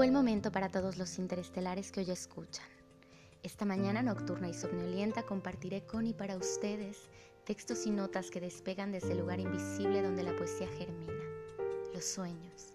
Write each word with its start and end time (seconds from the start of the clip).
Buen 0.00 0.14
momento 0.14 0.50
para 0.50 0.70
todos 0.70 0.96
los 0.96 1.18
interestelares 1.18 1.92
que 1.92 2.00
hoy 2.00 2.10
escuchan. 2.10 2.64
Esta 3.42 3.66
mañana 3.66 4.02
nocturna 4.02 4.48
y 4.48 4.54
somnolienta 4.54 5.24
compartiré 5.24 5.84
con 5.84 6.06
y 6.06 6.14
para 6.14 6.38
ustedes 6.38 6.96
textos 7.44 7.86
y 7.86 7.90
notas 7.90 8.30
que 8.30 8.40
despegan 8.40 8.92
desde 8.92 9.12
el 9.12 9.18
lugar 9.18 9.40
invisible 9.40 10.00
donde 10.00 10.22
la 10.22 10.34
poesía 10.34 10.68
germina, 10.68 11.22
los 11.92 12.06
sueños, 12.06 12.72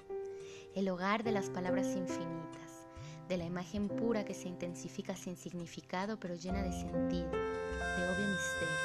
el 0.75 0.87
hogar 0.87 1.23
de 1.23 1.31
las 1.31 1.49
palabras 1.49 1.87
infinitas, 1.95 2.85
de 3.27 3.37
la 3.37 3.45
imagen 3.45 3.87
pura 3.87 4.23
que 4.23 4.35
se 4.35 4.47
intensifica 4.47 5.15
sin 5.15 5.35
significado 5.35 6.19
pero 6.19 6.35
llena 6.35 6.61
de 6.61 6.73
sentido, 6.73 7.31
de 7.31 8.07
obvio 8.07 8.27
misterio, 8.27 8.75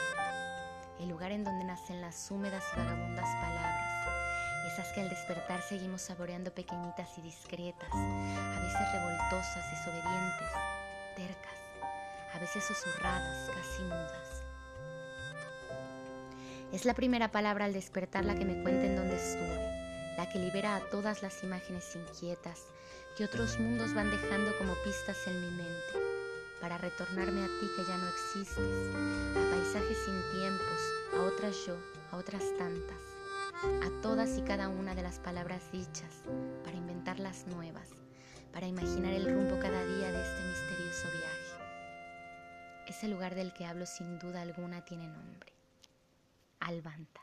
el 1.01 1.11
lugar 1.11 1.33
en 1.33 1.45
donde 1.45 1.67
nacen 1.67 2.01
las 2.01 2.31
húmedas 2.31 2.65
y 2.73 2.79
vagabundas 2.79 3.29
palabras 3.35 3.90
esas 4.73 4.93
que 4.93 5.01
al 5.01 5.09
despertar 5.09 5.63
seguimos 5.63 6.01
saboreando 6.01 6.53
pequeñitas 6.53 7.19
y 7.19 7.23
discretas, 7.23 7.91
a 7.93 8.61
veces 8.63 8.93
revoltosas, 8.93 9.71
desobedientes, 9.71 10.49
tercas, 11.17 11.59
a 12.33 12.39
veces 12.39 12.65
susurradas, 12.65 13.51
casi 13.51 13.83
mudas. 13.83 14.43
Es 16.73 16.85
la 16.85 16.95
primera 16.95 17.33
palabra 17.33 17.65
al 17.65 17.73
despertar 17.73 18.25
la 18.25 18.37
que 18.37 18.45
me 18.45 18.63
cuenta 18.63 18.87
en 18.87 18.97
dónde 18.97 19.17
estuve, 19.17 20.17
la 20.17 20.29
que 20.31 20.39
libera 20.39 20.77
a 20.77 20.81
todas 20.91 21.23
las 21.23 21.43
imágenes 21.43 21.97
inquietas 21.97 22.67
que 23.17 23.25
otros 23.25 23.59
mundos 23.59 23.93
van 23.93 24.11
dejando 24.11 24.57
como 24.59 24.75
pistas 24.85 25.17
en 25.27 25.41
mi 25.41 25.51
mente, 25.51 25.99
para 26.61 26.79
retornarme 26.79 27.43
a 27.43 27.47
ti 27.47 27.67
que 27.75 27.85
ya 27.85 27.97
no 27.97 28.09
existes, 28.09 28.95
a 29.37 29.51
paisajes 29.51 29.99
sin 30.05 30.23
tiempos, 30.39 30.81
a 31.19 31.23
otras 31.23 31.57
yo, 31.67 31.77
a 32.13 32.17
otras 32.19 32.45
tantas 32.57 33.10
a 33.63 34.03
todas 34.03 34.39
y 34.39 34.43
cada 34.43 34.69
una 34.69 34.95
de 34.95 35.03
las 35.03 35.19
palabras 35.19 35.71
dichas 35.71 36.23
para 36.65 36.77
inventar 36.77 37.21
las 37.21 37.47
nuevas, 37.47 37.89
para 38.53 38.67
imaginar 38.67 39.13
el 39.13 39.31
rumbo 39.31 39.59
cada 39.61 39.85
día 39.85 40.11
de 40.11 40.23
este 40.23 40.43
misterioso 40.49 41.09
viaje. 41.09 41.51
Ese 42.89 43.09
lugar 43.09 43.35
del 43.35 43.53
que 43.53 43.67
hablo 43.67 43.87
sin 43.87 44.19
duda 44.19 44.41
alguna 44.43 44.85
tiene 44.85 45.07
nombre. 45.09 45.53
Albanta. 46.61 47.21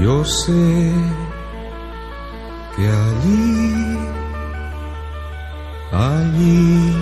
Yo 0.00 0.24
sé 0.24 0.92
que 2.74 2.88
allí 2.88 3.73
allí 5.94 6.92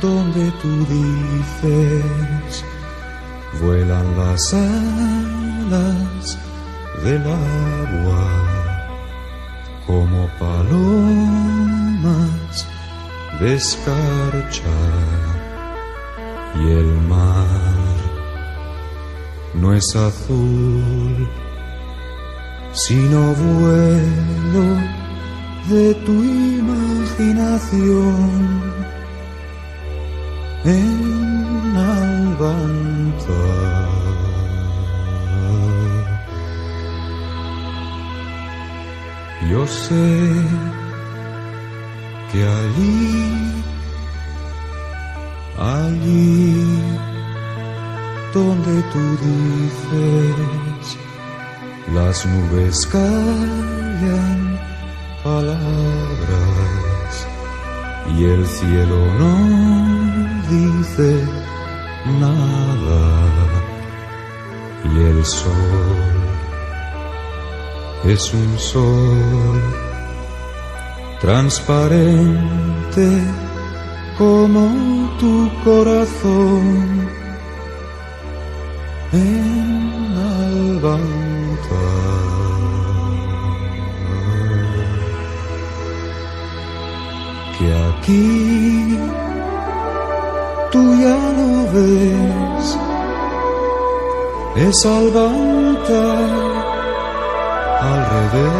donde 0.00 0.50
tú 0.62 0.86
dices 0.86 2.64
vuelan 3.60 4.16
las 4.16 4.54
alas 4.54 6.38
del 7.04 7.22
agua 7.22 8.40
como 9.86 10.28
palomas 10.38 10.66
de 13.40 13.54
escarcha. 13.54 14.78
Y 16.56 16.70
el 16.70 16.90
mar 17.08 17.96
no 19.54 19.72
es 19.72 19.94
azul 19.94 21.28
sino 22.72 23.34
vuelo 23.34 24.99
de 25.70 25.94
tu 26.06 26.12
imaginación 26.58 28.30
en 30.64 31.76
Albanta. 31.76 33.42
Yo 39.48 39.66
sé 39.66 40.18
que 42.32 42.40
allí, 42.58 43.62
allí 45.58 46.64
donde 48.34 48.82
tú 48.92 49.02
dices, 49.28 50.98
las 51.94 52.26
nubes 52.26 52.86
callan 52.86 54.59
palabras 55.22 57.12
y 58.16 58.24
el 58.24 58.46
cielo 58.46 58.96
no 59.18 59.34
dice 60.48 61.24
nada 62.18 63.02
y 64.84 64.98
el 64.98 65.24
sol 65.24 66.20
es 68.04 68.32
un 68.32 68.58
sol 68.58 69.60
transparente 71.20 73.08
como 74.16 74.70
tu 75.18 75.50
corazón 75.64 77.08
en. 79.12 79.50
Aquí 88.10 88.98
tú 90.72 90.82
ya 91.02 91.18
lo 91.38 91.50
ves, 91.72 92.78
es 94.56 94.86
al 97.90 98.00
revés. 98.14 98.50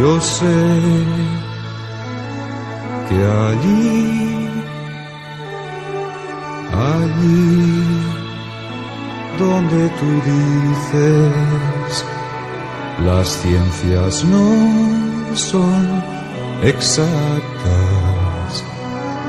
Yo 0.00 0.12
sé 0.20 0.60
que 3.08 3.18
allí, 3.48 4.48
allí 6.72 7.72
donde 9.38 9.82
tú 9.98 10.08
dices, 10.30 11.71
las 13.04 13.28
ciencias 13.28 14.24
no 14.24 15.34
son 15.34 16.02
exactas 16.62 18.64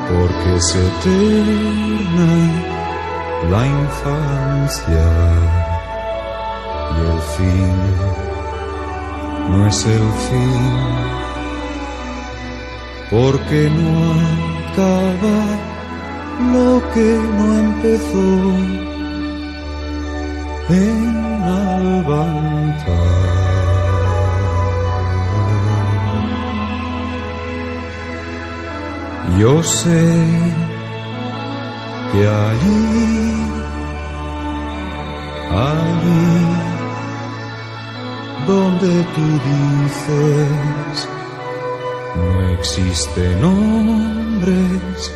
porque 0.10 0.56
es 0.58 0.76
eterna 0.76 2.34
la 3.50 3.66
infancia 3.66 5.08
y 6.96 6.98
el 7.12 7.22
fin 7.36 7.78
no 9.50 9.58
es 9.68 9.86
el 9.86 10.08
fin 10.28 10.72
porque 13.10 13.60
no 13.70 13.94
acaba 14.70 15.40
lo 16.54 16.70
que 16.94 17.10
no 17.38 17.46
empezó 17.60 18.30
en 20.70 21.14
Albanta. 21.44 23.43
Yo 29.38 29.64
sé 29.64 30.14
que 32.12 32.28
allí, 32.28 33.34
allí, 35.52 36.56
donde 38.46 39.04
tú 39.16 39.26
dices, 39.50 41.10
no 42.16 42.50
existen 42.50 43.44
hombres 43.44 45.12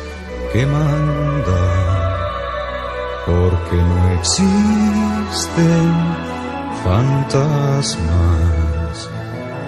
que 0.52 0.66
mandan, 0.66 2.18
porque 3.26 3.76
no 3.76 4.10
existen 4.18 5.92
fantasmas 6.82 7.50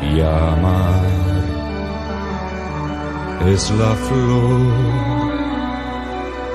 y 0.03 0.21
amar 0.21 1.20
es 3.47 3.71
la 3.71 3.95
flor 3.95 4.61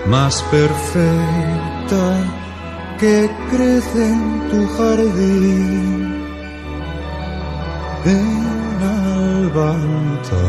más 0.07 0.41
perfecta 0.43 2.05
que 2.99 3.29
crece 3.49 4.07
en 4.07 4.49
tu 4.49 4.67
jardín 4.77 6.25
en 8.05 8.83
Albanta. 8.83 10.43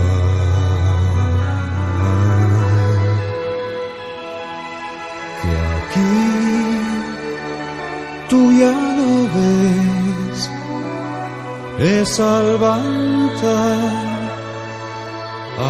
Que 5.42 5.52
aquí 5.76 6.16
tú 8.28 8.52
ya 8.52 8.72
lo 8.98 9.12
ves, 9.36 10.50
es 11.78 12.20
Albanta 12.20 14.15
y 15.58 15.62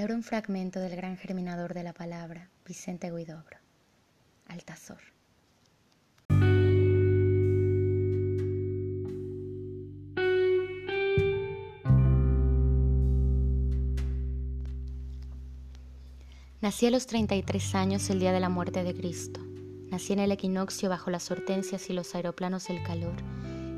ahora 0.00 0.14
un 0.14 0.22
fragmento 0.22 0.80
del 0.80 0.94
gran 0.94 1.16
germinador 1.16 1.72
de 1.72 1.84
la 1.84 1.94
palabra, 1.94 2.50
Vicente 2.66 3.10
Guidobro, 3.10 3.56
Altazor. 4.48 5.23
Nací 16.64 16.86
a 16.86 16.90
los 16.90 17.06
33 17.06 17.74
años 17.74 18.08
el 18.08 18.20
día 18.20 18.32
de 18.32 18.40
la 18.40 18.48
muerte 18.48 18.82
de 18.84 18.94
Cristo. 18.94 19.38
Nací 19.90 20.14
en 20.14 20.18
el 20.18 20.32
equinoccio 20.32 20.88
bajo 20.88 21.10
las 21.10 21.30
hortensias 21.30 21.90
y 21.90 21.92
los 21.92 22.14
aeroplanos 22.14 22.68
del 22.68 22.82
calor. 22.82 23.16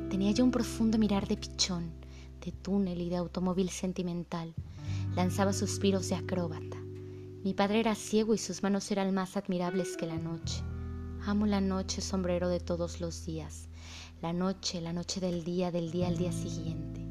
Tenía 0.09 0.31
yo 0.31 0.45
un 0.45 0.51
profundo 0.51 0.97
mirar 0.97 1.27
de 1.27 1.35
pichón, 1.35 1.91
de 2.39 2.53
túnel 2.53 3.01
y 3.01 3.09
de 3.09 3.17
automóvil 3.17 3.71
sentimental 3.71 4.55
lanzaba 5.17 5.51
suspiros 5.51 6.07
de 6.07 6.15
acróbata. 6.15 6.77
Mi 7.43 7.53
padre 7.53 7.81
era 7.81 7.93
ciego 7.93 8.33
y 8.33 8.37
sus 8.37 8.63
manos 8.63 8.89
eran 8.89 9.13
más 9.13 9.35
admirables 9.35 9.97
que 9.97 10.07
la 10.07 10.17
noche. 10.17 10.63
Amo 11.25 11.45
la 11.45 11.59
noche, 11.59 11.99
sombrero 11.99 12.47
de 12.47 12.61
todos 12.61 13.01
los 13.01 13.25
días. 13.25 13.67
La 14.21 14.31
noche, 14.31 14.79
la 14.79 14.93
noche 14.93 15.19
del 15.19 15.43
día, 15.43 15.71
del 15.71 15.91
día 15.91 16.07
al 16.07 16.17
día 16.17 16.31
siguiente. 16.31 17.01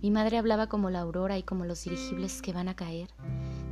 Mi 0.00 0.12
madre 0.12 0.38
hablaba 0.38 0.68
como 0.68 0.90
la 0.90 1.00
aurora 1.00 1.38
y 1.38 1.42
como 1.42 1.64
los 1.64 1.82
dirigibles 1.82 2.40
que 2.40 2.52
van 2.52 2.68
a 2.68 2.76
caer. 2.76 3.08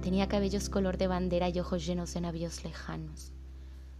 Tenía 0.02 0.26
cabellos 0.26 0.68
color 0.68 0.98
de 0.98 1.06
bandera 1.06 1.48
y 1.48 1.60
ojos 1.60 1.86
llenos 1.86 2.12
de 2.12 2.22
navíos 2.22 2.64
lejanos. 2.64 3.30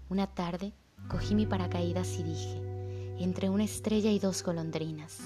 Una 0.09 0.27
tarde 0.27 0.73
cogí 1.09 1.37
mi 1.37 1.47
paracaídas 1.47 2.19
y 2.19 2.25
dije, 2.25 2.61
entre 3.21 3.49
una 3.49 3.63
estrella 3.63 4.11
y 4.11 4.19
dos 4.19 4.43
golondrinas. 4.43 5.21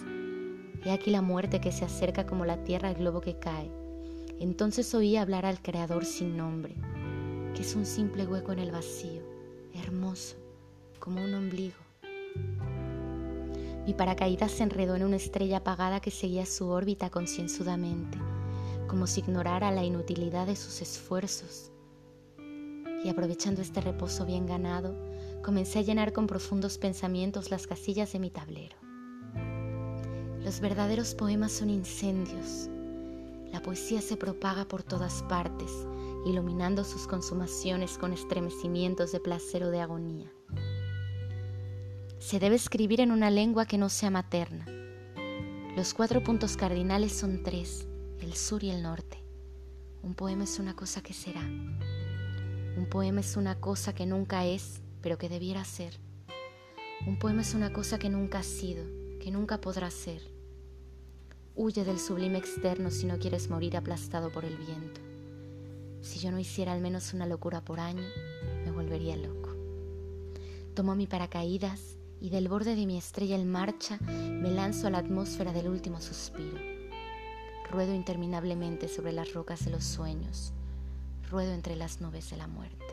He 0.85 0.91
aquí 0.91 1.11
la 1.11 1.23
muerte 1.23 1.63
que 1.63 1.73
se 1.73 1.87
acerca 1.87 2.27
como 2.27 2.45
la 2.45 2.63
tierra 2.63 2.89
al 2.91 2.95
globo 2.95 3.23
que 3.23 3.39
cae. 3.39 3.71
Entonces 4.39 4.95
oí 4.95 5.17
hablar 5.17 5.47
al 5.47 5.63
Creador 5.63 6.05
sin 6.05 6.37
nombre, 6.37 6.75
que 7.55 7.63
es 7.63 7.75
un 7.75 7.87
simple 7.87 8.27
hueco 8.27 8.53
en 8.53 8.59
el 8.59 8.71
vacío, 8.71 9.23
hermoso, 9.73 10.37
como 11.01 11.25
un 11.25 11.33
ombligo. 11.33 11.79
Mi 13.87 13.95
paracaídas 13.95 14.53
se 14.53 14.63
enredó 14.63 14.95
en 14.95 15.05
una 15.05 15.17
estrella 15.17 15.59
apagada 15.59 16.01
que 16.01 16.11
seguía 16.11 16.45
su 16.45 16.69
órbita 16.69 17.09
concienzudamente, 17.09 18.19
como 18.87 19.07
si 19.07 19.21
ignorara 19.21 19.71
la 19.71 19.85
inutilidad 19.85 20.47
de 20.47 20.57
sus 20.57 20.81
esfuerzos. 20.83 21.73
Y 23.05 23.09
aprovechando 23.09 23.63
este 23.63 23.81
reposo 23.81 24.27
bien 24.27 24.47
ganado, 24.47 24.95
comencé 25.43 25.79
a 25.79 25.83
llenar 25.83 26.13
con 26.13 26.27
profundos 26.27 26.79
pensamientos 26.79 27.51
las 27.51 27.67
casillas 27.67 28.13
de 28.13 28.19
mi 28.19 28.31
tablero. 28.31 28.77
Los 30.43 30.61
verdaderos 30.61 31.15
poemas 31.15 31.53
son 31.53 31.71
incendios. 31.71 32.69
La 33.53 33.63
poesía 33.63 34.01
se 34.01 34.17
propaga 34.17 34.65
por 34.65 34.83
todas 34.83 35.23
partes, 35.25 35.71
iluminando 36.25 36.85
sus 36.85 37.07
consumaciones 37.07 37.99
con 37.99 38.13
estremecimientos 38.13 39.13
de 39.13 39.21
placer 39.21 39.65
o 39.65 39.71
de 39.71 39.81
agonía. 39.81 40.33
Se 42.19 42.39
debe 42.39 42.57
escribir 42.57 43.01
en 43.01 43.13
una 43.13 43.31
lengua 43.31 43.67
que 43.67 43.79
no 43.79 43.89
sea 43.89 44.11
materna. 44.11 44.67
Los 45.77 45.95
cuatro 45.95 46.23
puntos 46.25 46.57
cardinales 46.57 47.13
son 47.13 47.43
tres, 47.43 47.87
el 48.21 48.35
sur 48.35 48.65
y 48.65 48.71
el 48.71 48.83
norte. 48.83 49.23
Un 50.03 50.15
poema 50.15 50.45
es 50.45 50.59
una 50.59 50.75
cosa 50.75 51.03
que 51.03 51.13
será. 51.13 51.43
Un 51.43 52.87
poema 52.91 53.21
es 53.21 53.37
una 53.37 53.61
cosa 53.61 53.95
que 53.95 54.07
nunca 54.07 54.47
es, 54.47 54.81
pero 55.03 55.19
que 55.19 55.29
debiera 55.29 55.65
ser. 55.65 55.99
Un 57.07 57.19
poema 57.19 57.43
es 57.43 57.55
una 57.55 57.73
cosa 57.73 57.99
que 57.99 58.09
nunca 58.09 58.39
ha 58.39 58.43
sido, 58.43 58.85
que 59.21 59.31
nunca 59.31 59.61
podrá 59.61 59.91
ser. 59.91 60.23
Huye 61.55 61.85
del 61.85 61.99
sublime 61.99 62.39
externo 62.39 62.91
si 62.91 63.07
no 63.07 63.19
quieres 63.19 63.51
morir 63.51 63.77
aplastado 63.77 64.31
por 64.31 64.45
el 64.45 64.57
viento. 64.57 65.01
Si 66.03 66.19
yo 66.19 66.31
no 66.31 66.39
hiciera 66.39 66.73
al 66.73 66.81
menos 66.81 67.15
una 67.15 67.27
locura 67.27 67.65
por 67.65 67.81
año, 67.81 68.05
me 68.65 68.71
volvería 68.71 69.17
loco. 69.17 69.55
Tomo 70.75 70.95
mi 70.95 71.07
paracaídas 71.07 71.97
y 72.21 72.31
del 72.31 72.49
borde 72.49 72.77
de 72.77 72.87
mi 72.87 72.99
estrella 72.99 73.37
en 73.37 73.51
marcha 73.51 73.99
me 74.01 74.51
lanzo 74.51 74.87
a 74.87 74.91
la 74.91 74.99
atmósfera 74.99 75.53
del 75.53 75.69
último 75.69 76.01
suspiro. 76.01 76.76
Ruedo 77.71 77.95
interminablemente 77.95 78.89
sobre 78.89 79.13
las 79.13 79.33
rocas 79.35 79.65
de 79.65 79.71
los 79.71 79.85
sueños, 79.85 80.53
ruedo 81.31 81.53
entre 81.53 81.77
las 81.77 82.01
nubes 82.01 82.31
de 82.31 82.37
la 82.37 82.47
muerte. 82.47 82.85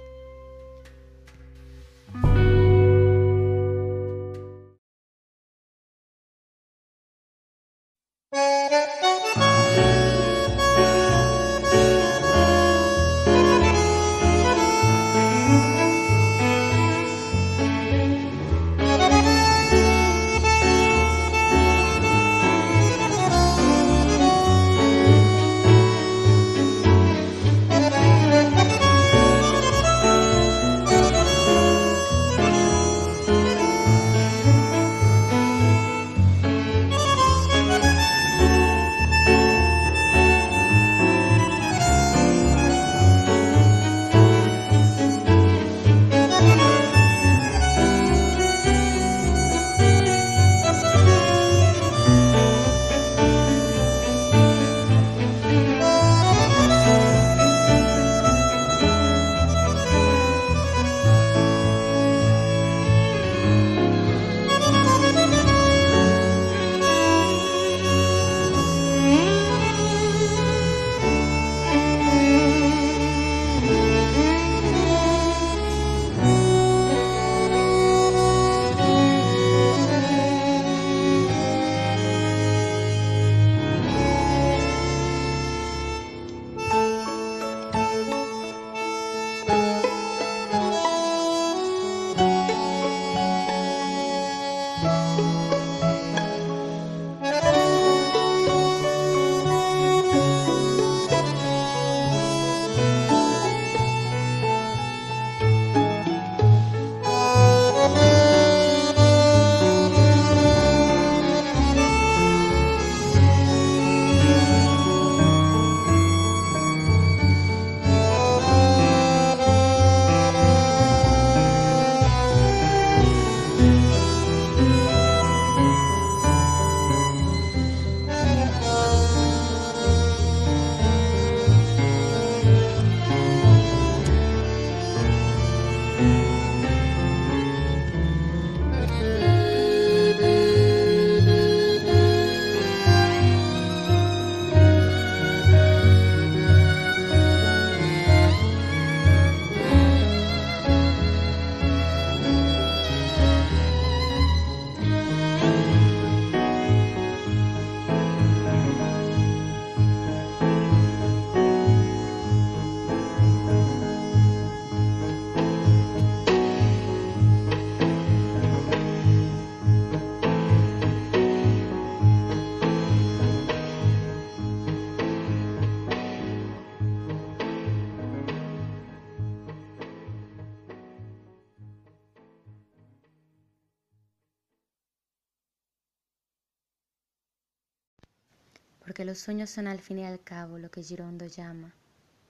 Porque 188.93 189.05
los 189.05 189.17
sueños 189.17 189.49
son 189.49 189.65
al 189.65 189.79
fin 189.79 189.97
y 189.97 190.05
al 190.05 190.21
cabo 190.21 190.59
lo 190.59 190.69
que 190.69 190.83
Girondo 190.83 191.25
llama 191.25 191.73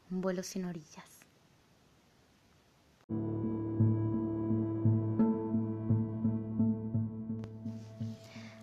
un 0.10 0.22
vuelo 0.22 0.44
sin 0.44 0.64
orillas. 0.64 1.04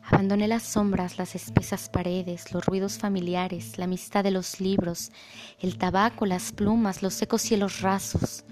Abandoné 0.03 0.49
las 0.49 0.63
sombras, 0.63 1.19
las 1.19 1.35
espesas 1.35 1.91
paredes, 1.91 2.55
los 2.55 2.65
ruidos 2.65 2.97
familiares, 2.97 3.77
la 3.77 3.85
amistad 3.85 4.25
de 4.25 4.31
los 4.31 4.61
libros, 4.61 5.13
el 5.59 5.77
tabaco, 5.77 6.25
las 6.25 6.53
plumas, 6.53 7.03
los 7.03 7.13
secos 7.13 7.43
cielos 7.43 7.83
rasos, 7.83 8.45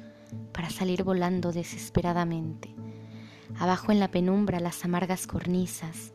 para 0.53 0.69
salir 0.69 1.05
volando 1.05 1.53
desesperadamente. 1.53 2.69
Abajo 3.59 3.93
en 3.93 3.99
la 3.99 4.11
penumbra 4.11 4.61
las 4.61 4.85
amargas 4.85 5.27
cornisas, 5.27 6.13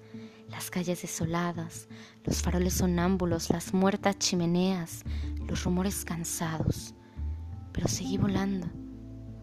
las 0.54 0.70
calles 0.70 1.02
desoladas, 1.02 1.88
los 2.24 2.44
faroles 2.44 2.76
sonámbulos, 2.76 3.50
las 3.50 3.74
muertas 3.74 4.20
chimeneas, 4.20 5.04
los 5.48 5.64
rumores 5.64 6.06
cansados. 6.06 6.94
Pero 7.72 7.88
seguí 7.88 8.20
volando 8.20 8.68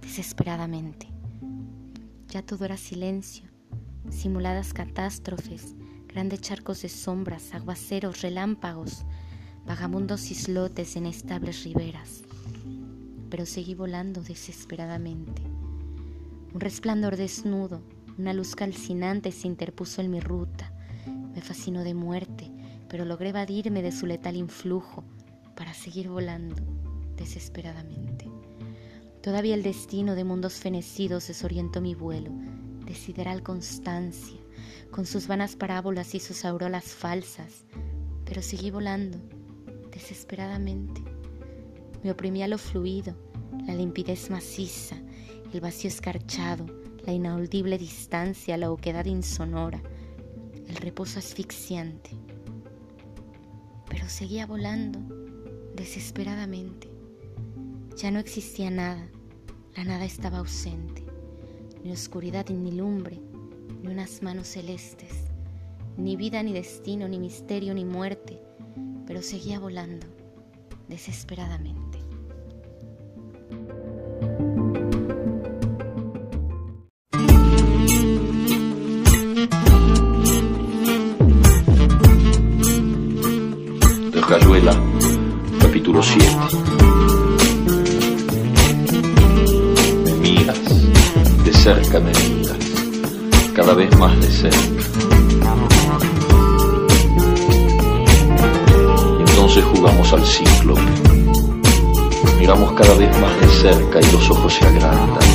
desesperadamente. 0.00 1.08
Ya 2.28 2.42
todo 2.42 2.64
era 2.64 2.76
silencio, 2.76 3.50
simuladas 4.08 4.72
catástrofes, 4.72 5.74
grandes 6.06 6.42
charcos 6.42 6.82
de 6.82 6.88
sombras, 6.88 7.54
aguaceros, 7.54 8.20
relámpagos, 8.22 9.04
vagabundos 9.66 10.30
islotes 10.30 10.94
en 10.94 11.06
estables 11.06 11.64
riberas. 11.64 12.22
Pero 13.30 13.46
seguí 13.46 13.74
volando 13.74 14.22
desesperadamente. 14.22 15.42
Un 16.54 16.60
resplandor 16.60 17.16
desnudo, 17.16 17.82
una 18.16 18.32
luz 18.32 18.54
calcinante 18.54 19.32
se 19.32 19.48
interpuso 19.48 20.02
en 20.02 20.12
mi 20.12 20.20
ruta. 20.20 20.69
Me 21.40 21.47
fascinó 21.47 21.85
de 21.85 21.94
muerte, 21.94 22.50
pero 22.87 23.06
logré 23.06 23.30
evadirme 23.30 23.80
de 23.80 23.92
su 23.92 24.04
letal 24.04 24.37
influjo 24.37 25.04
para 25.56 25.73
seguir 25.73 26.11
volando 26.11 26.62
desesperadamente. 27.16 28.28
Todavía 29.23 29.54
el 29.54 29.62
destino 29.62 30.14
de 30.16 30.25
mundos 30.25 30.56
fenecidos 30.56 31.28
desorientó 31.28 31.80
mi 31.80 31.94
vuelo, 31.94 32.30
de 32.85 32.94
sideral 32.94 33.42
constancia, 33.42 34.38
con 34.90 35.06
sus 35.06 35.28
vanas 35.28 35.56
parábolas 35.56 36.14
y 36.14 36.20
sus 36.20 36.44
auroras 36.44 36.85
falsas, 36.85 37.64
pero 38.26 38.42
seguí 38.42 38.70
volando 38.70 39.16
desesperadamente. 39.92 41.00
Me 42.02 42.11
oprimía 42.11 42.49
lo 42.49 42.59
fluido, 42.59 43.14
la 43.66 43.75
limpidez 43.75 44.28
maciza, 44.28 44.97
el 45.54 45.62
vacío 45.62 45.88
escarchado, 45.88 46.66
la 47.06 47.14
inaudible 47.14 47.78
distancia, 47.78 48.59
la 48.59 48.70
oquedad 48.70 49.06
insonora, 49.06 49.80
el 50.70 50.76
reposo 50.76 51.18
asfixiante. 51.18 52.10
Pero 53.88 54.08
seguía 54.08 54.46
volando 54.46 55.00
desesperadamente. 55.74 56.88
Ya 57.96 58.12
no 58.12 58.20
existía 58.20 58.70
nada, 58.70 59.08
la 59.76 59.84
nada 59.84 60.04
estaba 60.04 60.38
ausente, 60.38 61.04
ni 61.82 61.90
oscuridad 61.90 62.48
ni 62.50 62.70
lumbre, 62.70 63.20
ni 63.82 63.88
unas 63.88 64.22
manos 64.22 64.46
celestes, 64.46 65.12
ni 65.96 66.14
vida 66.14 66.42
ni 66.42 66.52
destino, 66.52 67.08
ni 67.08 67.18
misterio 67.18 67.74
ni 67.74 67.84
muerte, 67.84 68.40
pero 69.06 69.22
seguía 69.22 69.58
volando 69.58 70.06
desesperadamente. 70.88 71.89
Rayuela, 84.30 84.72
capítulo 85.60 86.00
7. 86.00 86.25
Me 90.04 90.12
miras, 90.20 90.56
de 91.44 91.52
cerca 91.52 91.99
me 91.99 92.12
miras, 92.12 92.58
cada 93.56 93.75
vez 93.75 93.90
más 93.99 94.16
de 94.20 94.30
cerca. 94.30 94.84
Entonces 99.18 99.64
jugamos 99.64 100.12
al 100.12 100.25
ciclo. 100.25 100.76
Miramos 102.38 102.72
cada 102.75 102.94
vez 102.94 103.10
más 103.20 103.40
de 103.40 103.49
cerca 103.49 103.99
y 104.00 104.12
los 104.12 104.30
ojos 104.30 104.54
se 104.54 104.64
agrandan. 104.64 105.28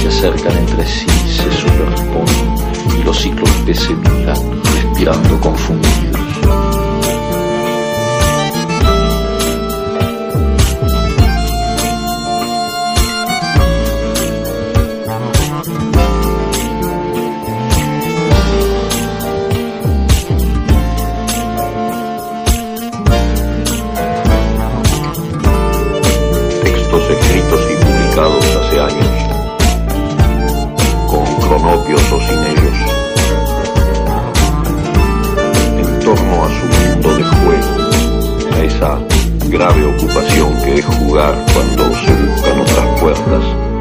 Se 0.00 0.06
acercan 0.06 0.56
entre 0.56 0.86
sí, 0.86 1.06
se 1.26 1.50
superponen 1.50 3.00
y 3.00 3.02
los 3.02 3.18
ciclos 3.18 3.50
se 3.74 3.92
miran 3.92 4.61
respirando 4.82 5.40
confundidos. 5.40 6.20
Textos 26.62 27.10
escritos 27.10 27.60
y 27.70 27.84
publicados 27.84 28.44
hace 28.56 28.80
años, 28.80 29.06
con 31.08 31.24
cronopios 31.36 32.12
o 32.12 32.20
sin 32.20 32.51
a 36.40 36.48
su 36.48 36.66
mundo 36.66 37.16
de 37.16 37.24
juego, 37.24 38.54
a 38.54 38.64
esa 38.64 38.98
grave 39.48 39.84
ocupación 39.84 40.56
que 40.64 40.74
es 40.74 40.84
jugar 40.84 41.34
cuando 41.52 41.94
se 41.94 42.12
buscan 42.14 42.60
otras 42.60 43.00
puertas. 43.00 43.71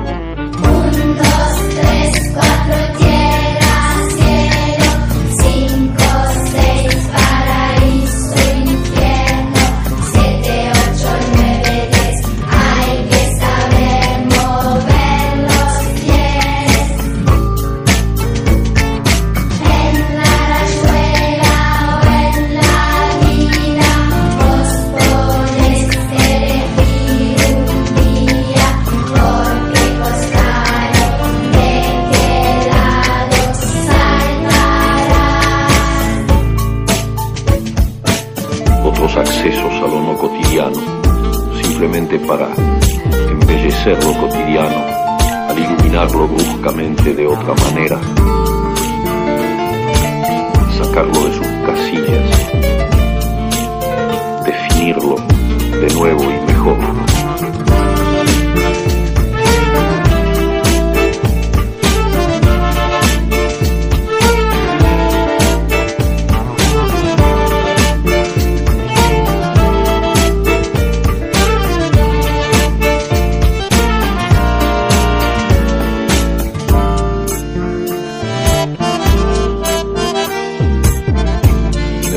Embellecer 43.82 44.04
lo 44.04 44.14
cotidiano, 44.20 44.86
al 45.50 45.58
iluminarlo 45.58 46.28
bruscamente 46.28 47.14
de 47.14 47.26
otra 47.26 47.54
manera, 47.66 48.00
sacarlo 50.78 51.26
de 51.26 51.34
sus 51.34 51.48
casillas, 51.66 52.30
definirlo 54.46 55.16
de 55.80 55.94
nuevo 55.96 56.24
y 56.24 56.51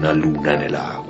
una 0.00 0.12
luna 0.12 0.56
nell'acqua. 0.56 1.09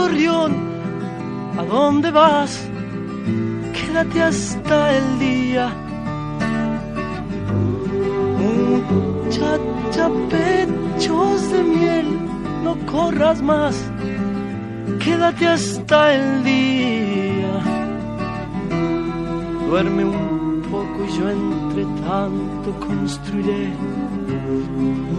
gorrión, 0.00 0.52
¿a 1.58 1.62
dónde 1.64 2.10
vas? 2.10 2.52
Quédate 3.76 4.22
hasta 4.22 4.76
el 4.98 5.06
día. 5.18 5.66
Muchacha, 8.38 10.04
pechos 10.30 11.52
de 11.52 11.62
miel, 11.62 12.08
no 12.64 12.72
corras 12.92 13.42
más, 13.42 13.74
quédate 15.04 15.46
hasta 15.46 15.98
el 16.14 16.44
día. 16.44 17.54
Duerme 19.68 20.04
un 20.04 20.62
poco 20.70 20.98
y 21.08 21.10
yo 21.18 21.24
entre 21.30 21.84
tanto 22.08 22.68
construiré 22.86 23.62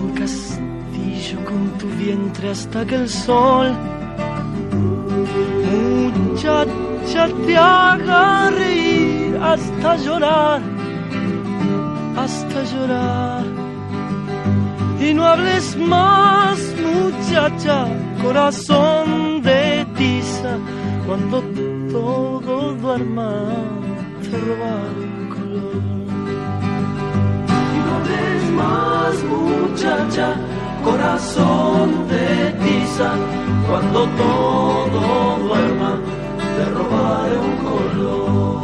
un 0.02 0.13
castillo 0.20 1.38
con 1.50 1.62
tu 1.80 1.88
vientre 2.04 2.50
hasta 2.50 2.86
que 2.86 2.96
el 2.96 3.10
sol, 3.10 3.70
muchacha, 6.41 7.28
te 7.46 7.58
haga 7.58 8.50
reír 8.52 9.38
hasta 9.41 9.96
llorar, 9.98 10.62
hasta 12.17 12.63
llorar. 12.63 13.46
Y 15.00 15.13
no 15.13 15.26
hables 15.26 15.76
más, 15.78 16.60
muchacha, 16.80 17.88
corazón 18.24 19.41
de 19.41 19.86
tiza, 19.98 20.58
cuando 21.06 21.41
todo 21.91 22.74
duerma, 22.76 23.34
te 24.22 24.38
robaré 24.48 25.04
un 25.17 25.30
color. 25.36 25.82
Y 27.76 27.80
no 27.86 27.91
hables 27.98 28.44
más, 28.62 29.15
muchacha, 29.24 30.36
corazón 30.84 32.08
de 32.08 32.52
tiza, 32.63 33.12
cuando 33.67 34.08
todo 34.22 35.38
duerma, 35.48 36.00
te 36.56 36.65
robaré 36.65 37.38
un 37.38 37.56
color. 37.65 38.62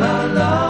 La, 0.00 0.28
la, 0.34 0.67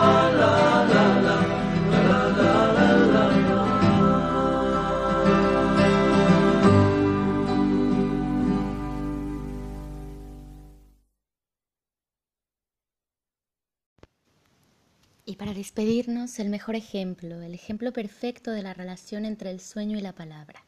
despedirnos, 15.59 16.39
el 16.39 16.51
mejor 16.51 16.77
ejemplo, 16.77 17.43
el 17.43 17.53
ejemplo 17.53 17.93
perfecto 17.93 18.53
de 18.53 18.63
la 18.63 18.75
relación 18.75 19.25
entre 19.25 19.51
el 19.51 19.59
sueño 19.59 19.99
y 19.99 20.01
la 20.01 20.13
palabra. 20.13 20.65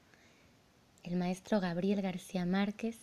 El 1.05 1.14
maestro 1.14 1.61
Gabriel 1.61 2.03
García 2.03 2.44
Márquez, 2.44 2.98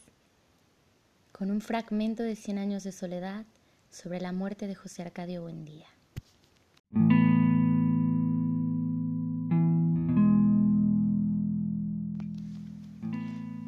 con 1.32 1.50
un 1.50 1.62
fragmento 1.62 2.24
de 2.24 2.36
Cien 2.36 2.58
años 2.58 2.84
de 2.84 2.92
soledad 2.92 3.46
sobre 3.90 4.20
la 4.20 4.34
muerte 4.34 4.68
de 4.68 4.76
José 4.76 5.04
Arcadio 5.04 5.44
Buendía. 5.44 5.88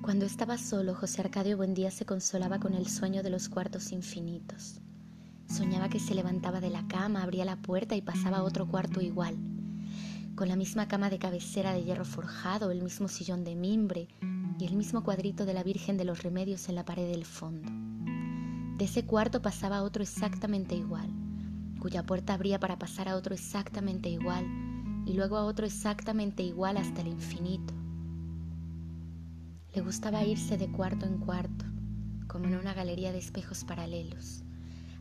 Cuando 0.01 0.25
estaba 0.25 0.57
solo, 0.57 0.93
José 0.93 1.21
Arcadio 1.21 1.55
Buendía 1.55 1.89
se 1.89 2.05
consolaba 2.05 2.59
con 2.59 2.73
el 2.73 2.89
sueño 2.89 3.23
de 3.23 3.29
los 3.29 3.47
cuartos 3.47 3.93
infinitos. 3.93 4.81
Soñaba 5.49 5.89
que 5.89 5.99
se 5.99 6.13
levantaba 6.13 6.61
de 6.61 6.69
la 6.69 6.87
cama, 6.87 7.23
abría 7.23 7.43
la 7.43 7.55
puerta 7.55 7.95
y 7.95 8.01
pasaba 8.01 8.37
a 8.37 8.43
otro 8.43 8.67
cuarto 8.67 9.01
igual, 9.01 9.35
con 10.35 10.47
la 10.47 10.55
misma 10.55 10.87
cama 10.87 11.09
de 11.09 11.17
cabecera 11.17 11.73
de 11.73 11.83
hierro 11.83 12.05
forjado, 12.05 12.69
el 12.69 12.83
mismo 12.83 13.07
sillón 13.07 13.43
de 13.43 13.55
mimbre 13.55 14.07
y 14.59 14.65
el 14.65 14.75
mismo 14.75 15.03
cuadrito 15.03 15.45
de 15.45 15.55
la 15.55 15.63
Virgen 15.63 15.97
de 15.97 16.05
los 16.05 16.21
Remedios 16.21 16.69
en 16.69 16.75
la 16.75 16.85
pared 16.85 17.09
del 17.09 17.25
fondo. 17.25 17.67
De 18.77 18.85
ese 18.85 19.05
cuarto 19.05 19.41
pasaba 19.41 19.77
a 19.77 19.83
otro 19.83 20.03
exactamente 20.03 20.75
igual, 20.75 21.09
cuya 21.79 22.05
puerta 22.05 22.35
abría 22.35 22.59
para 22.59 22.77
pasar 22.77 23.09
a 23.09 23.15
otro 23.15 23.33
exactamente 23.33 24.07
igual 24.07 24.45
y 25.07 25.13
luego 25.13 25.35
a 25.35 25.45
otro 25.45 25.65
exactamente 25.65 26.43
igual 26.43 26.77
hasta 26.77 27.01
el 27.01 27.07
infinito. 27.07 27.73
Le 29.73 29.81
gustaba 29.81 30.23
irse 30.23 30.57
de 30.57 30.71
cuarto 30.71 31.07
en 31.07 31.17
cuarto, 31.17 31.65
como 32.27 32.45
en 32.45 32.55
una 32.55 32.75
galería 32.75 33.11
de 33.11 33.17
espejos 33.17 33.63
paralelos, 33.63 34.43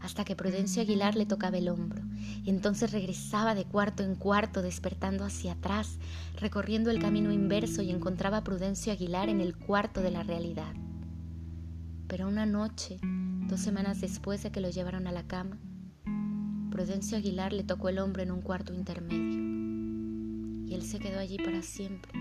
hasta 0.00 0.24
que 0.24 0.36
Prudencio 0.36 0.82
Aguilar 0.82 1.16
le 1.16 1.26
tocaba 1.26 1.58
el 1.58 1.68
hombro, 1.68 2.02
y 2.44 2.50
entonces 2.50 2.92
regresaba 2.92 3.54
de 3.54 3.64
cuarto 3.64 4.02
en 4.02 4.14
cuarto, 4.14 4.62
despertando 4.62 5.24
hacia 5.24 5.52
atrás, 5.52 5.98
recorriendo 6.36 6.90
el 6.90 7.00
camino 7.00 7.32
inverso 7.32 7.82
y 7.82 7.90
encontraba 7.90 8.38
a 8.38 8.44
Prudencio 8.44 8.92
Aguilar 8.92 9.28
en 9.28 9.40
el 9.40 9.56
cuarto 9.56 10.00
de 10.00 10.10
la 10.10 10.22
realidad. 10.22 10.72
Pero 12.06 12.28
una 12.28 12.46
noche, 12.46 12.98
dos 13.02 13.60
semanas 13.60 14.00
después 14.00 14.42
de 14.42 14.50
que 14.50 14.60
lo 14.60 14.70
llevaron 14.70 15.06
a 15.06 15.12
la 15.12 15.26
cama, 15.26 15.58
Prudencio 16.70 17.18
Aguilar 17.18 17.52
le 17.52 17.64
tocó 17.64 17.88
el 17.88 17.98
hombro 17.98 18.22
en 18.22 18.30
un 18.30 18.40
cuarto 18.40 18.72
intermedio, 18.72 19.40
y 20.66 20.74
él 20.74 20.82
se 20.82 20.98
quedó 20.98 21.18
allí 21.18 21.38
para 21.38 21.62
siempre, 21.62 22.12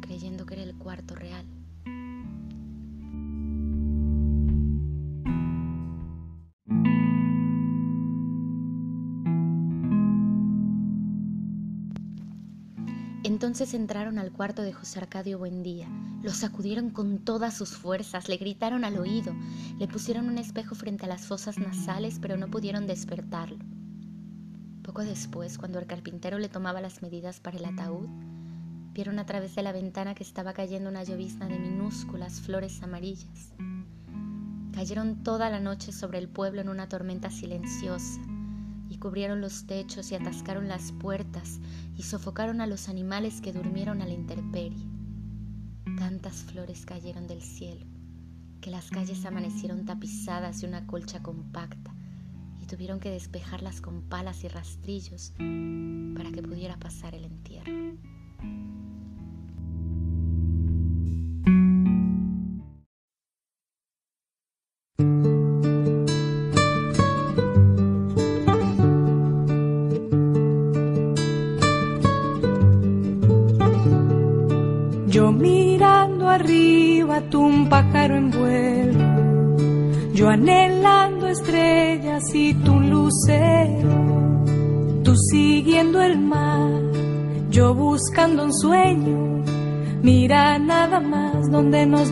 creyendo 0.00 0.46
que 0.46 0.54
era 0.54 0.62
el 0.62 0.74
cuarto 0.76 1.14
real. 1.14 1.44
Entonces 13.54 13.74
entraron 13.74 14.18
al 14.18 14.32
cuarto 14.32 14.62
de 14.62 14.72
José 14.72 14.98
Arcadio 14.98 15.38
Buendía, 15.38 15.86
lo 16.24 16.32
sacudieron 16.32 16.90
con 16.90 17.20
todas 17.20 17.56
sus 17.56 17.76
fuerzas, 17.76 18.28
le 18.28 18.36
gritaron 18.36 18.84
al 18.84 18.98
oído, 18.98 19.32
le 19.78 19.86
pusieron 19.86 20.26
un 20.26 20.38
espejo 20.38 20.74
frente 20.74 21.04
a 21.04 21.08
las 21.08 21.26
fosas 21.26 21.56
nasales, 21.56 22.18
pero 22.20 22.36
no 22.36 22.48
pudieron 22.48 22.88
despertarlo. 22.88 23.58
Poco 24.82 25.04
después, 25.04 25.56
cuando 25.56 25.78
el 25.78 25.86
carpintero 25.86 26.40
le 26.40 26.48
tomaba 26.48 26.80
las 26.80 27.00
medidas 27.00 27.38
para 27.38 27.56
el 27.56 27.64
ataúd, 27.64 28.08
vieron 28.92 29.20
a 29.20 29.24
través 29.24 29.54
de 29.54 29.62
la 29.62 29.70
ventana 29.70 30.16
que 30.16 30.24
estaba 30.24 30.52
cayendo 30.52 30.90
una 30.90 31.04
llovizna 31.04 31.46
de 31.46 31.60
minúsculas 31.60 32.40
flores 32.40 32.82
amarillas. 32.82 33.54
Cayeron 34.72 35.22
toda 35.22 35.48
la 35.48 35.60
noche 35.60 35.92
sobre 35.92 36.18
el 36.18 36.28
pueblo 36.28 36.60
en 36.60 36.70
una 36.70 36.88
tormenta 36.88 37.30
silenciosa 37.30 38.20
y 38.94 38.98
cubrieron 38.98 39.40
los 39.40 39.66
techos 39.66 40.12
y 40.12 40.14
atascaron 40.14 40.68
las 40.68 40.92
puertas 40.92 41.58
y 41.96 42.04
sofocaron 42.04 42.60
a 42.60 42.66
los 42.68 42.88
animales 42.88 43.40
que 43.40 43.52
durmieron 43.52 44.00
a 44.00 44.06
la 44.06 44.14
intemperie. 44.14 44.86
Tantas 45.98 46.44
flores 46.44 46.86
cayeron 46.86 47.26
del 47.26 47.42
cielo 47.42 47.84
que 48.60 48.70
las 48.70 48.90
calles 48.90 49.26
amanecieron 49.26 49.84
tapizadas 49.84 50.60
de 50.60 50.68
una 50.68 50.86
colcha 50.86 51.22
compacta 51.22 51.94
y 52.62 52.66
tuvieron 52.66 53.00
que 53.00 53.10
despejarlas 53.10 53.80
con 53.80 54.02
palas 54.02 54.44
y 54.44 54.48
rastrillos 54.48 55.32
para 56.16 56.30
que 56.32 56.42
pudiera 56.42 56.78
pasar 56.78 57.14
el 57.14 57.24
entierro. 57.24 57.72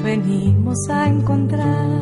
Venimos 0.02 0.78
a 0.90 1.08
encontrar. 1.08 2.01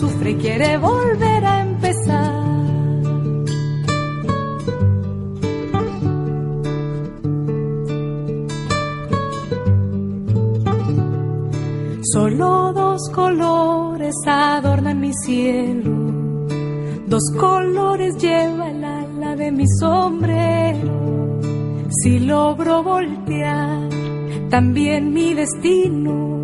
Sufre 0.00 0.30
y 0.30 0.34
quiere 0.36 0.78
volver 0.78 1.44
a 1.44 1.60
empezar. 1.60 2.40
Solo 12.12 12.72
dos 12.72 13.08
colores 13.10 14.14
adornan 14.26 15.00
mi 15.00 15.12
cielo, 15.12 15.94
dos 17.06 17.22
colores 17.38 18.16
lleva 18.16 18.70
el 18.70 18.82
ala 18.82 19.36
de 19.36 19.52
mi 19.52 19.66
sombrero. 19.78 21.40
Si 22.02 22.20
logro 22.20 22.82
voltear 22.82 23.88
también 24.48 25.12
mi 25.12 25.34
destino, 25.34 26.39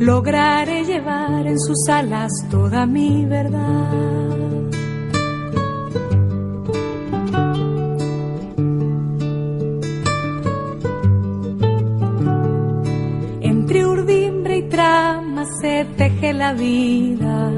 lograré 0.00 0.84
llevar 0.84 1.46
en 1.46 1.58
sus 1.58 1.88
alas 1.88 2.32
toda 2.50 2.86
mi 2.86 3.24
verdad. 3.24 3.92
Entre 13.40 13.86
urdimbre 13.86 14.58
y 14.58 14.68
trama 14.68 15.44
se 15.60 15.86
teje 15.96 16.32
la 16.32 16.52
vida. 16.52 17.50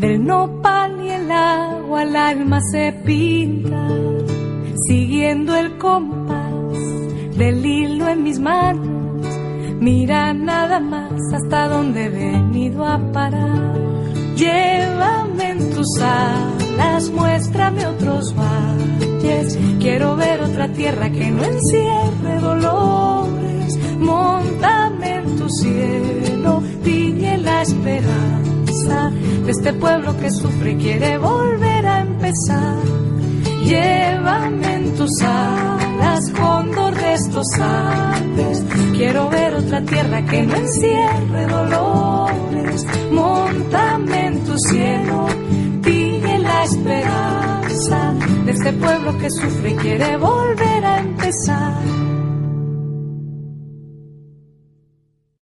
Del 0.00 0.24
nopal 0.24 1.04
y 1.04 1.10
el 1.10 1.30
agua 1.30 2.02
el 2.02 2.16
alma 2.16 2.60
se 2.72 2.92
pinta. 3.04 3.88
Siguiendo 4.88 5.54
el 5.54 5.78
compás 5.78 6.42
del 7.36 7.64
hilo 7.64 8.08
en 8.08 8.22
mis 8.22 8.38
manos. 8.40 9.11
Mira 9.82 10.32
nada 10.32 10.78
más 10.78 11.10
hasta 11.34 11.66
donde 11.66 12.04
he 12.04 12.08
venido 12.08 12.86
a 12.86 13.00
parar. 13.12 13.74
Llévame 14.36 15.50
en 15.50 15.70
tus 15.70 15.88
alas, 15.98 17.10
muéstrame 17.10 17.84
otros 17.86 18.32
valles. 18.32 19.58
Quiero 19.80 20.14
ver 20.14 20.40
otra 20.40 20.68
tierra 20.68 21.10
que 21.10 21.28
no 21.32 21.42
encierre 21.42 22.40
dolores. 22.40 23.76
Móntame 23.98 25.16
en 25.16 25.36
tu 25.36 25.48
cielo, 25.48 26.62
tiñe 26.84 27.38
la 27.38 27.62
esperanza 27.62 29.10
de 29.44 29.50
este 29.50 29.72
pueblo 29.72 30.16
que 30.16 30.30
sufre 30.30 30.72
y 30.74 30.76
quiere 30.76 31.18
volver 31.18 31.86
a 31.88 32.02
empezar. 32.02 32.76
Llévame 33.64 34.74
en 34.74 34.94
tus 34.94 35.20
alas, 35.22 36.30
cóndor 36.38 36.94
de 36.94 37.14
estos 37.14 37.46
Andes. 37.58 38.64
Quiero 39.02 39.28
ver 39.30 39.52
otra 39.52 39.82
tierra 39.82 40.24
que 40.26 40.42
no 40.44 40.54
encierre 40.54 41.46
dolores. 41.48 42.86
Móntame 43.10 44.26
en 44.26 44.44
tu 44.44 44.56
cielo, 44.56 45.26
tiñe 45.82 46.38
la 46.38 46.62
esperanza 46.62 48.14
de 48.44 48.52
este 48.52 48.72
pueblo 48.74 49.18
que 49.18 49.28
sufre 49.28 49.70
y 49.70 49.74
quiere 49.74 50.16
volver 50.18 50.84
a 50.84 51.00
empezar. 51.00 52.11